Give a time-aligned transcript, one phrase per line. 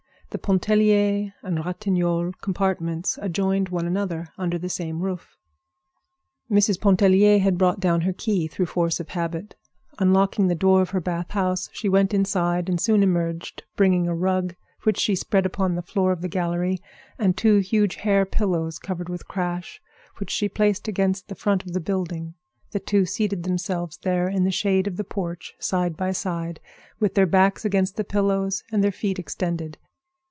[0.33, 5.35] The Pontellier and Ratignolle compartments adjoined one another under the same roof.
[6.49, 6.79] Mrs.
[6.79, 9.57] Pontellier had brought down her key through force of habit.
[9.99, 14.15] Unlocking the door of her bath room she went inside, and soon emerged, bringing a
[14.15, 16.77] rug, which she spread upon the floor of the gallery,
[17.19, 19.81] and two huge hair pillows covered with crash,
[20.17, 22.35] which she placed against the front of the building.
[22.71, 26.61] The two seated themselves there in the shade of the porch, side by side,
[27.01, 29.77] with their backs against the pillows and their feet extended.